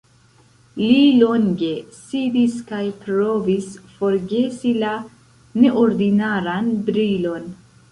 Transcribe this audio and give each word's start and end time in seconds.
Li 0.83 1.01
longe 1.23 1.69
sidis 1.97 2.55
kaj 2.71 2.81
provis 3.03 3.69
forgesi 3.99 4.75
la 4.87 4.97
neordinaran 5.63 6.75
brilon. 6.91 7.49